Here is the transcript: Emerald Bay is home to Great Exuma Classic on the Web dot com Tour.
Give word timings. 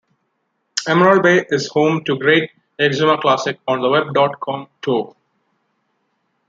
Emerald 0.87 1.21
Bay 1.21 1.45
is 1.49 1.67
home 1.67 2.03
to 2.03 2.17
Great 2.17 2.49
Exuma 2.79 3.21
Classic 3.21 3.59
on 3.67 3.83
the 3.83 3.87
Web 3.87 4.15
dot 4.15 4.39
com 4.39 4.67
Tour. 4.81 5.15